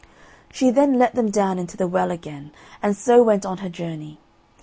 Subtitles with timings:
[0.51, 2.49] She then let them down into the well again,
[2.81, 4.17] and so went on her journey.